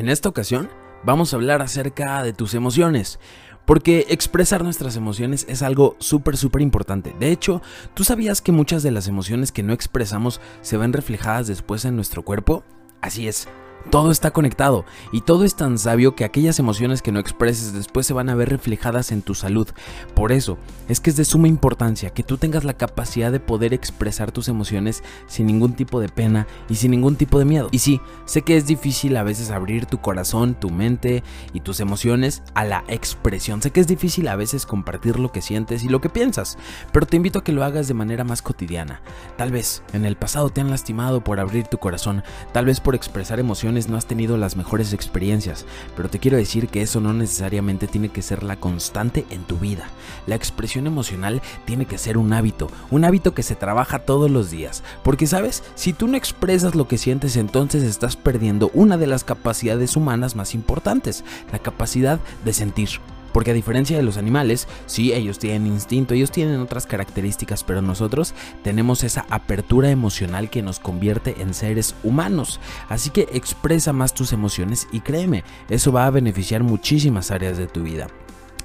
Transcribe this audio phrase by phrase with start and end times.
[0.00, 0.70] En esta ocasión
[1.04, 3.20] vamos a hablar acerca de tus emociones.
[3.66, 7.14] Porque expresar nuestras emociones es algo súper, súper importante.
[7.20, 7.60] De hecho,
[7.92, 11.96] ¿tú sabías que muchas de las emociones que no expresamos se ven reflejadas después en
[11.96, 12.64] nuestro cuerpo?
[13.02, 13.46] Así es,
[13.88, 18.06] todo está conectado y todo es tan sabio que aquellas emociones que no expreses después
[18.06, 19.68] se van a ver reflejadas en tu salud.
[20.14, 20.58] Por eso
[20.88, 24.48] es que es de suma importancia que tú tengas la capacidad de poder expresar tus
[24.48, 27.68] emociones sin ningún tipo de pena y sin ningún tipo de miedo.
[27.72, 31.22] Y sí, sé que es difícil a veces abrir tu corazón, tu mente
[31.52, 33.62] y tus emociones a la expresión.
[33.62, 36.58] Sé que es difícil a veces compartir lo que sientes y lo que piensas,
[36.92, 39.00] pero te invito a que lo hagas de manera más cotidiana.
[39.36, 42.22] Tal vez en el pasado te han lastimado por abrir tu corazón,
[42.52, 45.64] tal vez por expresar emociones no has tenido las mejores experiencias,
[45.96, 49.58] pero te quiero decir que eso no necesariamente tiene que ser la constante en tu
[49.58, 49.88] vida.
[50.26, 54.50] La expresión emocional tiene que ser un hábito, un hábito que se trabaja todos los
[54.50, 59.06] días, porque sabes, si tú no expresas lo que sientes, entonces estás perdiendo una de
[59.06, 62.90] las capacidades humanas más importantes, la capacidad de sentir.
[63.32, 67.82] Porque a diferencia de los animales, sí, ellos tienen instinto, ellos tienen otras características, pero
[67.82, 72.60] nosotros tenemos esa apertura emocional que nos convierte en seres humanos.
[72.88, 77.66] Así que expresa más tus emociones y créeme, eso va a beneficiar muchísimas áreas de
[77.66, 78.08] tu vida.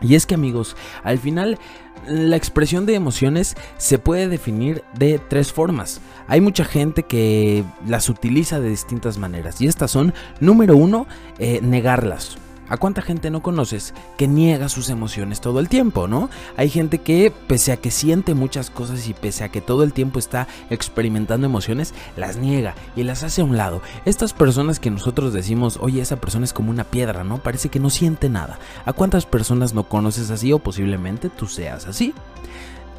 [0.00, 1.58] Y es que amigos, al final
[2.06, 6.00] la expresión de emociones se puede definir de tres formas.
[6.26, 11.06] Hay mucha gente que las utiliza de distintas maneras y estas son, número uno,
[11.38, 12.38] eh, negarlas.
[12.68, 16.30] ¿A cuánta gente no conoces que niega sus emociones todo el tiempo, no?
[16.56, 19.92] Hay gente que, pese a que siente muchas cosas y pese a que todo el
[19.92, 23.82] tiempo está experimentando emociones, las niega y las hace a un lado.
[24.04, 27.38] Estas personas que nosotros decimos, oye, esa persona es como una piedra, ¿no?
[27.38, 28.58] Parece que no siente nada.
[28.84, 32.14] ¿A cuántas personas no conoces así o posiblemente tú seas así?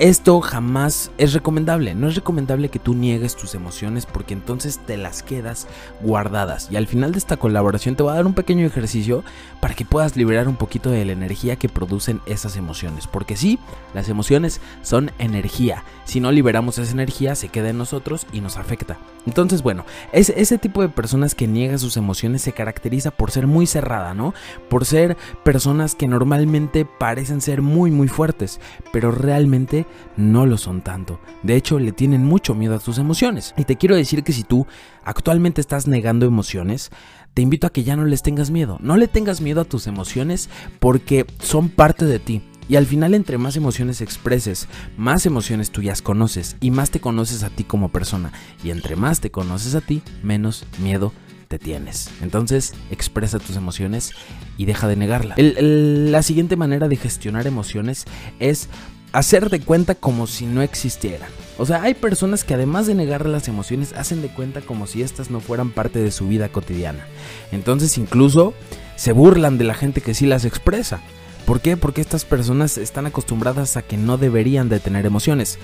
[0.00, 1.94] Esto jamás es recomendable.
[1.94, 5.66] No es recomendable que tú niegues tus emociones porque entonces te las quedas
[6.00, 6.68] guardadas.
[6.70, 9.22] Y al final de esta colaboración te voy a dar un pequeño ejercicio
[9.60, 13.06] para que puedas liberar un poquito de la energía que producen esas emociones.
[13.06, 13.58] Porque sí,
[13.92, 15.84] las emociones son energía.
[16.06, 18.96] Si no liberamos esa energía, se queda en nosotros y nos afecta.
[19.26, 23.46] Entonces, bueno, ese, ese tipo de personas que niegan sus emociones se caracteriza por ser
[23.46, 24.32] muy cerrada, ¿no?
[24.70, 28.60] Por ser personas que normalmente parecen ser muy, muy fuertes,
[28.92, 29.84] pero realmente
[30.16, 31.20] no lo son tanto.
[31.42, 33.54] De hecho, le tienen mucho miedo a tus emociones.
[33.56, 34.66] Y te quiero decir que si tú
[35.04, 36.90] actualmente estás negando emociones,
[37.34, 38.78] te invito a que ya no les tengas miedo.
[38.80, 40.48] No le tengas miedo a tus emociones
[40.78, 42.42] porque son parte de ti.
[42.68, 47.42] Y al final entre más emociones expreses, más emociones tuyas conoces y más te conoces
[47.42, 48.32] a ti como persona.
[48.62, 51.12] Y entre más te conoces a ti, menos miedo
[51.48, 52.10] te tienes.
[52.22, 54.12] Entonces, expresa tus emociones
[54.56, 55.34] y deja de negarla.
[55.36, 58.04] la siguiente manera de gestionar emociones
[58.38, 58.68] es
[59.12, 61.28] hacer de cuenta como si no existieran.
[61.58, 65.02] O sea, hay personas que además de negar las emociones, hacen de cuenta como si
[65.02, 67.06] estas no fueran parte de su vida cotidiana.
[67.52, 68.54] Entonces incluso
[68.96, 71.00] se burlan de la gente que sí las expresa.
[71.44, 71.76] ¿Por qué?
[71.76, 75.58] Porque estas personas están acostumbradas a que no deberían de tener emociones.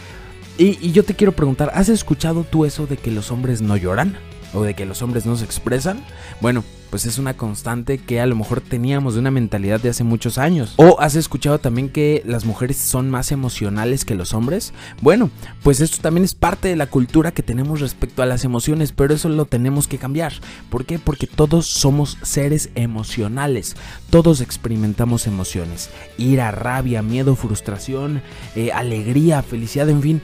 [0.59, 4.17] Y yo te quiero preguntar, ¿has escuchado tú eso de que los hombres no lloran?
[4.57, 6.03] ¿O de que los hombres no se expresan?
[6.41, 10.03] Bueno, pues es una constante que a lo mejor teníamos de una mentalidad de hace
[10.03, 10.73] muchos años.
[10.77, 14.73] ¿O has escuchado también que las mujeres son más emocionales que los hombres?
[15.03, 15.31] Bueno,
[15.63, 19.13] pues esto también es parte de la cultura que tenemos respecto a las emociones, pero
[19.13, 20.33] eso lo tenemos que cambiar.
[20.71, 20.99] ¿Por qué?
[20.99, 23.77] Porque todos somos seres emocionales,
[24.09, 28.23] todos experimentamos emociones, ira, rabia, miedo, frustración,
[28.55, 30.23] eh, alegría, felicidad, en fin.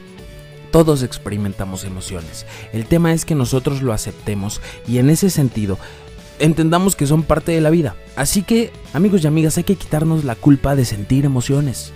[0.73, 2.47] Todos experimentamos emociones.
[2.73, 5.79] El tema es que nosotros lo aceptemos y en ese sentido
[6.39, 7.95] entendamos que son parte de la vida.
[8.17, 11.93] Así que, amigos y amigas, hay que quitarnos la culpa de sentir emociones.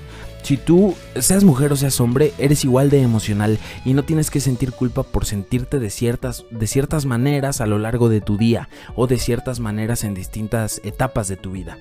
[0.46, 4.38] Si tú, seas mujer o seas hombre, eres igual de emocional y no tienes que
[4.38, 8.68] sentir culpa por sentirte de ciertas, de ciertas maneras a lo largo de tu día
[8.94, 11.78] o de ciertas maneras en distintas etapas de tu vida.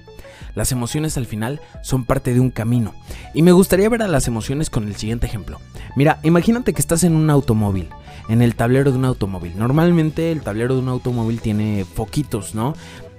[0.56, 2.96] Las emociones al final son parte de un camino.
[3.36, 5.60] Y me gustaría ver a las emociones con el siguiente ejemplo.
[5.96, 7.90] Mira, imagínate que estás en un automóvil,
[8.30, 9.54] en el tablero de un automóvil.
[9.58, 12.74] Normalmente el tablero de un automóvil tiene foquitos, ¿no?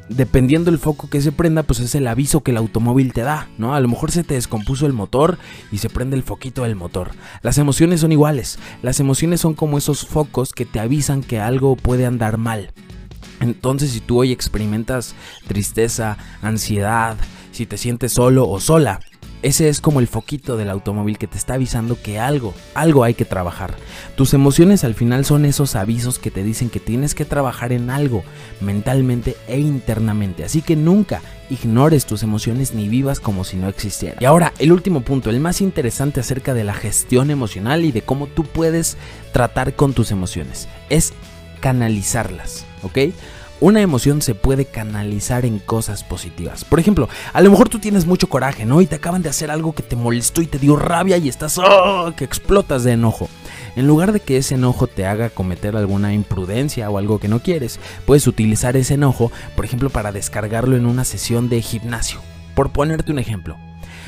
[0.08, 3.48] Dependiendo del foco que se prenda, pues es el aviso que el automóvil te da,
[3.58, 3.74] ¿no?
[3.74, 5.38] A lo mejor se te descompuso el motor
[5.72, 7.10] y se prende el foquito del motor.
[7.42, 8.58] Las emociones son iguales.
[8.82, 12.72] Las emociones son como esos focos que te avisan que algo puede andar mal.
[13.40, 15.14] Entonces, si tú hoy experimentas
[15.46, 17.16] tristeza, ansiedad,
[17.52, 19.00] si te sientes solo o sola,
[19.46, 23.14] ese es como el foquito del automóvil que te está avisando que algo, algo hay
[23.14, 23.76] que trabajar.
[24.16, 27.88] Tus emociones al final son esos avisos que te dicen que tienes que trabajar en
[27.88, 28.24] algo,
[28.60, 30.42] mentalmente e internamente.
[30.42, 34.18] Así que nunca ignores tus emociones ni vivas como si no existieran.
[34.20, 38.02] Y ahora, el último punto, el más interesante acerca de la gestión emocional y de
[38.02, 38.96] cómo tú puedes
[39.32, 41.12] tratar con tus emociones, es
[41.60, 42.98] canalizarlas, ¿ok?
[43.60, 46.64] Una emoción se puede canalizar en cosas positivas.
[46.64, 48.80] Por ejemplo, a lo mejor tú tienes mucho coraje, ¿no?
[48.80, 51.58] Y te acaban de hacer algo que te molestó y te dio rabia y estás
[51.58, 52.12] ¡oh!
[52.16, 53.28] que explotas de enojo.
[53.74, 57.40] En lugar de que ese enojo te haga cometer alguna imprudencia o algo que no
[57.40, 62.20] quieres, puedes utilizar ese enojo, por ejemplo, para descargarlo en una sesión de gimnasio.
[62.54, 63.56] Por ponerte un ejemplo.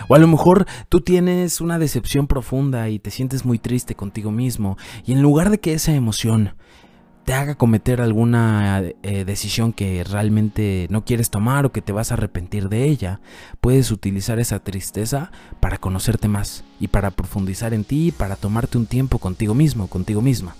[0.08, 4.30] O a lo mejor tú tienes una decepción profunda y te sientes muy triste contigo
[4.30, 6.54] mismo y en lugar de que esa emoción
[7.28, 12.10] te haga cometer alguna eh, decisión que realmente no quieres tomar o que te vas
[12.10, 13.20] a arrepentir de ella,
[13.60, 15.30] puedes utilizar esa tristeza
[15.60, 19.88] para conocerte más y para profundizar en ti y para tomarte un tiempo contigo mismo,
[19.88, 20.56] contigo misma.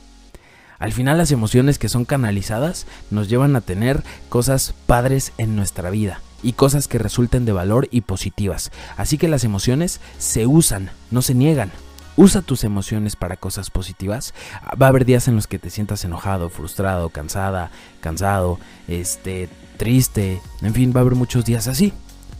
[0.78, 5.88] Al final las emociones que son canalizadas nos llevan a tener cosas padres en nuestra
[5.88, 8.72] vida y cosas que resulten de valor y positivas.
[8.98, 11.72] Así que las emociones se usan, no se niegan.
[12.18, 14.34] Usa tus emociones para cosas positivas.
[14.70, 17.70] Va a haber días en los que te sientas enojado, frustrado, cansada,
[18.00, 21.92] cansado, este, triste, en fin, va a haber muchos días así.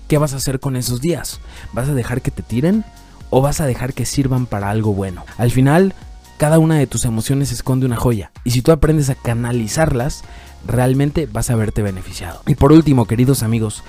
[0.08, 1.38] ¿Qué vas a hacer con esos días?
[1.72, 2.84] ¿Vas a dejar que te tiren
[3.30, 5.25] o vas a dejar que sirvan para algo bueno?
[5.36, 5.94] Al final,
[6.38, 10.24] cada una de tus emociones esconde una joya y si tú aprendes a canalizarlas,
[10.66, 12.42] realmente vas a verte beneficiado.
[12.48, 13.84] Y por último, queridos amigos,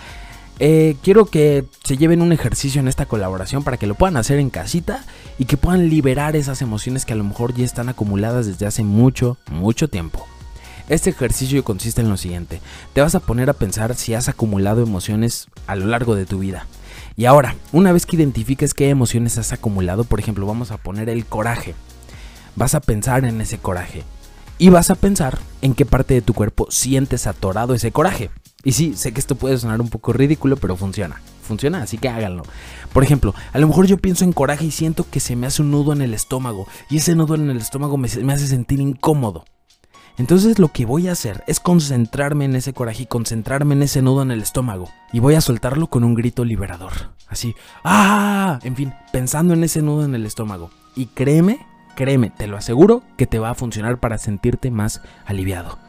[0.59, 4.39] eh, quiero que se lleven un ejercicio en esta colaboración para que lo puedan hacer
[4.39, 5.05] en casita
[5.37, 8.83] y que puedan liberar esas emociones que a lo mejor ya están acumuladas desde hace
[8.83, 10.27] mucho, mucho tiempo.
[10.89, 12.61] Este ejercicio consiste en lo siguiente,
[12.93, 16.39] te vas a poner a pensar si has acumulado emociones a lo largo de tu
[16.39, 16.65] vida.
[17.15, 21.07] Y ahora, una vez que identifiques qué emociones has acumulado, por ejemplo, vamos a poner
[21.09, 21.75] el coraje,
[22.55, 24.03] vas a pensar en ese coraje
[24.57, 28.29] y vas a pensar en qué parte de tu cuerpo sientes atorado ese coraje.
[28.63, 31.21] Y sí, sé que esto puede sonar un poco ridículo, pero funciona.
[31.41, 32.43] Funciona, así que háganlo.
[32.91, 35.61] Por ejemplo, a lo mejor yo pienso en coraje y siento que se me hace
[35.61, 36.67] un nudo en el estómago.
[36.89, 39.45] Y ese nudo en el estómago me, hace sentir incómodo.
[40.17, 44.01] Entonces lo que voy a hacer es concentrarme en ese coraje y concentrarme en ese
[44.01, 44.89] nudo en el estómago.
[45.13, 46.91] Y voy a soltarlo con un grito liberador.
[47.29, 48.59] Así, ¡ah!
[48.63, 50.71] En fin, pensando en ese nudo en el estómago.
[50.95, 51.65] Y créeme,
[51.95, 55.79] créeme, te lo aseguro que te va a funcionar para sentirte más aliviado.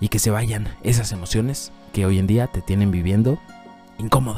[0.00, 3.38] Y que se vayan esas emociones que hoy en día te tienen viviendo
[3.98, 4.36] incómodo.